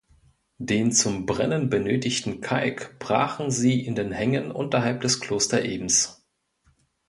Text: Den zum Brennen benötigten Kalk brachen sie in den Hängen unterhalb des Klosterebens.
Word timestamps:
Den 0.57 0.91
zum 0.93 1.27
Brennen 1.27 1.69
benötigten 1.69 2.41
Kalk 2.41 2.97
brachen 2.97 3.51
sie 3.51 3.85
in 3.85 3.93
den 3.93 4.11
Hängen 4.11 4.49
unterhalb 4.49 5.01
des 5.01 5.19
Klosterebens. 5.19 6.25